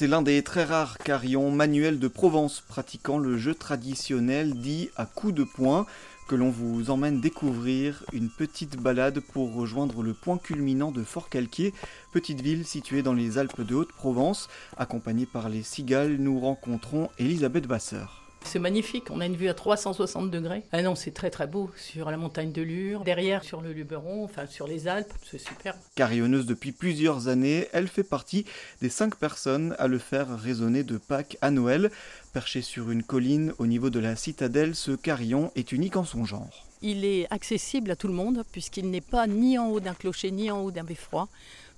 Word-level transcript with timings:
C'est 0.00 0.06
l'un 0.06 0.22
des 0.22 0.42
très 0.42 0.64
rares 0.64 0.96
carillons 0.96 1.50
manuels 1.50 1.98
de 1.98 2.08
Provence 2.08 2.62
pratiquant 2.66 3.18
le 3.18 3.36
jeu 3.36 3.54
traditionnel 3.54 4.54
dit 4.58 4.88
à 4.96 5.04
coups 5.04 5.34
de 5.34 5.44
poing 5.44 5.84
que 6.26 6.34
l'on 6.34 6.48
vous 6.48 6.88
emmène 6.88 7.20
découvrir 7.20 8.02
une 8.14 8.30
petite 8.30 8.78
balade 8.78 9.20
pour 9.20 9.52
rejoindre 9.52 10.02
le 10.02 10.14
point 10.14 10.38
culminant 10.38 10.90
de 10.90 11.04
Fort-Calquier, 11.04 11.74
petite 12.14 12.40
ville 12.40 12.64
située 12.64 13.02
dans 13.02 13.12
les 13.12 13.36
Alpes 13.36 13.60
de 13.60 13.74
Haute-Provence. 13.74 14.48
Accompagnée 14.78 15.26
par 15.26 15.50
les 15.50 15.62
cigales, 15.62 16.16
nous 16.16 16.40
rencontrons 16.40 17.10
Elisabeth 17.18 17.66
Vasseur. 17.66 18.29
C'est 18.44 18.58
magnifique, 18.58 19.10
on 19.10 19.20
a 19.20 19.26
une 19.26 19.36
vue 19.36 19.48
à 19.48 19.54
360 19.54 20.30
degrés. 20.30 20.64
Ah 20.72 20.82
non, 20.82 20.94
c'est 20.94 21.12
très 21.12 21.30
très 21.30 21.46
beau 21.46 21.70
sur 21.76 22.10
la 22.10 22.16
montagne 22.16 22.52
de 22.52 22.62
Lure, 22.62 23.04
derrière 23.04 23.44
sur 23.44 23.60
le 23.60 23.72
Luberon, 23.72 24.24
enfin 24.24 24.46
sur 24.46 24.66
les 24.66 24.88
Alpes, 24.88 25.12
c'est 25.30 25.38
super. 25.38 25.76
Carillonneuse 25.94 26.46
depuis 26.46 26.72
plusieurs 26.72 27.28
années, 27.28 27.68
elle 27.72 27.86
fait 27.86 28.02
partie 28.02 28.44
des 28.80 28.88
cinq 28.88 29.14
personnes 29.14 29.76
à 29.78 29.86
le 29.86 29.98
faire 29.98 30.38
résonner 30.38 30.82
de 30.82 30.96
Pâques 30.96 31.36
à 31.40 31.50
Noël. 31.50 31.90
Perché 32.32 32.62
sur 32.62 32.90
une 32.90 33.02
colline 33.02 33.52
au 33.58 33.66
niveau 33.66 33.90
de 33.90 33.98
la 33.98 34.16
citadelle, 34.16 34.74
ce 34.74 34.92
carillon 34.92 35.52
est 35.54 35.72
unique 35.72 35.96
en 35.96 36.04
son 36.04 36.24
genre. 36.24 36.66
Il 36.82 37.04
est 37.04 37.26
accessible 37.30 37.90
à 37.90 37.96
tout 37.96 38.08
le 38.08 38.14
monde 38.14 38.42
puisqu'il 38.50 38.90
n'est 38.90 39.00
pas 39.00 39.26
ni 39.26 39.58
en 39.58 39.68
haut 39.68 39.80
d'un 39.80 39.94
clocher 39.94 40.30
ni 40.30 40.50
en 40.50 40.60
haut 40.60 40.70
d'un 40.70 40.84
beffroi. 40.84 41.28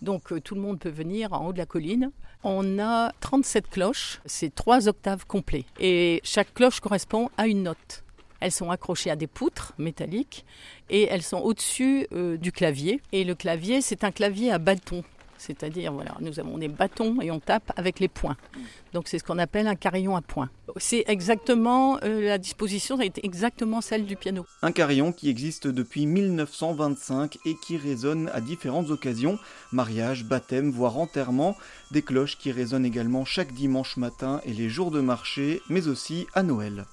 Donc 0.03 0.33
euh, 0.33 0.41
tout 0.41 0.55
le 0.55 0.61
monde 0.61 0.79
peut 0.79 0.91
venir 0.91 1.33
en 1.33 1.47
haut 1.47 1.53
de 1.53 1.59
la 1.59 1.67
colline. 1.67 2.11
On 2.45 2.81
a 2.81 3.13
37 3.21 3.71
cloches, 3.71 4.21
c'est 4.27 4.53
trois 4.55 4.89
octaves 4.89 5.27
complets. 5.27 5.65
Et 5.79 6.21
chaque 6.25 6.53
cloche 6.53 6.81
correspond 6.81 7.31
à 7.39 7.47
une 7.47 7.63
note. 7.63 8.05
Elles 8.41 8.51
sont 8.51 8.73
accrochées 8.73 9.11
à 9.11 9.15
des 9.15 9.29
poutres 9.29 9.73
métalliques 9.79 10.45
et 10.91 11.05
elles 11.05 11.23
sont 11.23 11.39
au-dessus 11.39 12.09
euh, 12.13 12.37
du 12.37 12.51
clavier. 12.51 13.01
Et 13.13 13.23
le 13.23 13.37
clavier, 13.37 13.81
c'est 13.81 14.03
un 14.03 14.11
clavier 14.11 14.51
à 14.51 14.59
bâton. 14.59 15.05
C'est-à-dire, 15.43 15.93
voilà, 15.93 16.17
nous 16.21 16.39
avons 16.39 16.57
des 16.57 16.69
bâtons 16.69 17.21
et 17.21 17.33
on 17.33 17.41
tape 17.41 17.73
avec 17.77 17.99
les 17.99 18.07
poings. 18.07 18.37
Donc 18.93 19.09
c'est 19.09 19.19
ce 19.19 19.25
qu'on 19.25 19.39
appelle 19.39 19.67
un 19.67 19.75
carillon 19.75 20.15
à 20.15 20.23
poings. 20.23 20.51
C'est 20.77 21.05
exactement, 21.09 21.99
euh, 22.05 22.23
la 22.29 22.39
disposition 22.39 23.01
été 23.01 23.25
exactement 23.27 23.81
celle 23.81 24.07
du 24.07 24.15
piano. 24.15 24.47
Un 24.63 24.71
carillon 24.71 25.13
qui 25.13 25.29
existe 25.29 25.67
depuis 25.67 26.07
1925 26.07 27.39
et 27.45 27.57
qui 27.57 27.77
résonne 27.77 28.31
à 28.33 28.41
différentes 28.41 28.91
occasions, 28.91 29.39
mariage, 29.73 30.25
baptême, 30.25 30.71
voire 30.71 30.97
enterrement, 30.99 31.57
des 31.91 32.03
cloches 32.03 32.39
qui 32.39 32.53
résonnent 32.53 32.87
également 32.87 33.25
chaque 33.25 33.53
dimanche 33.53 33.97
matin 33.97 34.41
et 34.45 34.53
les 34.53 34.69
jours 34.69 34.93
de 34.93 35.01
marché, 35.01 35.61
mais 35.69 35.89
aussi 35.89 36.27
à 36.35 36.45
Noël. 36.45 36.85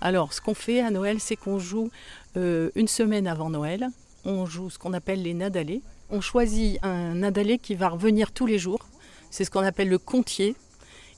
Alors 0.00 0.32
ce 0.32 0.40
qu'on 0.40 0.54
fait 0.54 0.80
à 0.80 0.90
Noël, 0.90 1.20
c'est 1.20 1.36
qu'on 1.36 1.58
joue 1.58 1.90
euh, 2.36 2.70
une 2.74 2.88
semaine 2.88 3.26
avant 3.26 3.50
Noël, 3.50 3.88
on 4.26 4.44
joue 4.44 4.70
ce 4.70 4.78
qu'on 4.78 4.92
appelle 4.92 5.22
les 5.22 5.34
nadalés. 5.34 5.82
On 6.10 6.20
choisit 6.20 6.78
un 6.82 7.14
nadalé 7.14 7.58
qui 7.58 7.74
va 7.74 7.88
revenir 7.88 8.32
tous 8.32 8.46
les 8.46 8.58
jours. 8.58 8.86
C'est 9.30 9.44
ce 9.44 9.50
qu'on 9.50 9.62
appelle 9.62 9.88
le 9.88 9.98
comptier. 9.98 10.56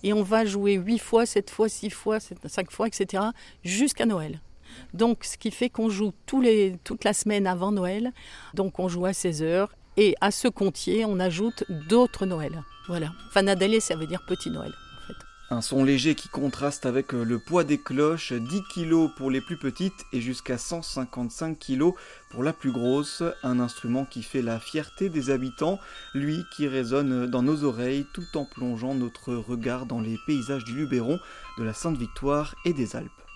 Et 0.04 0.12
on 0.12 0.22
va 0.22 0.44
jouer 0.44 0.74
8 0.74 0.98
fois, 0.98 1.26
7 1.26 1.50
fois, 1.50 1.68
6 1.68 1.90
fois, 1.90 2.18
5 2.20 2.70
fois, 2.70 2.86
etc. 2.86 3.24
jusqu'à 3.64 4.06
Noël. 4.06 4.40
Donc, 4.94 5.24
ce 5.24 5.36
qui 5.36 5.50
fait 5.50 5.70
qu'on 5.70 5.88
joue 5.88 6.12
tous 6.26 6.40
les, 6.40 6.76
toute 6.84 7.02
la 7.04 7.12
semaine 7.12 7.46
avant 7.46 7.72
Noël. 7.72 8.12
Donc, 8.54 8.78
on 8.78 8.88
joue 8.88 9.06
à 9.06 9.12
16 9.12 9.42
heures. 9.42 9.74
Et 9.96 10.14
à 10.20 10.30
ce 10.30 10.46
comptier, 10.46 11.04
on 11.04 11.18
ajoute 11.18 11.64
d'autres 11.88 12.26
Noëls. 12.26 12.62
Voilà. 12.86 13.12
Enfin, 13.28 13.42
Nadalé, 13.42 13.80
ça 13.80 13.96
veut 13.96 14.06
dire 14.06 14.24
petit 14.28 14.50
Noël. 14.50 14.72
Un 15.50 15.62
son 15.62 15.82
léger 15.82 16.14
qui 16.14 16.28
contraste 16.28 16.84
avec 16.84 17.14
euh, 17.14 17.24
le 17.24 17.38
poids 17.38 17.64
des 17.64 17.78
cloches, 17.78 18.34
10 18.34 18.62
kg 18.64 19.08
pour 19.16 19.30
les 19.30 19.40
plus 19.40 19.56
petites 19.56 20.04
et 20.12 20.20
jusqu'à 20.20 20.58
155 20.58 21.58
kg 21.58 21.92
pour 22.28 22.42
la 22.42 22.52
plus 22.52 22.70
grosse. 22.70 23.22
Un 23.42 23.58
instrument 23.58 24.04
qui 24.04 24.22
fait 24.22 24.42
la 24.42 24.60
fierté 24.60 25.08
des 25.08 25.30
habitants, 25.30 25.78
lui 26.12 26.44
qui 26.54 26.68
résonne 26.68 27.26
dans 27.26 27.42
nos 27.42 27.64
oreilles 27.64 28.06
tout 28.12 28.36
en 28.36 28.44
plongeant 28.44 28.94
notre 28.94 29.34
regard 29.34 29.86
dans 29.86 30.00
les 30.00 30.18
paysages 30.26 30.64
du 30.64 30.74
Luberon, 30.74 31.18
de 31.56 31.64
la 31.64 31.72
Sainte-Victoire 31.72 32.54
et 32.66 32.74
des 32.74 32.94
Alpes. 32.94 33.27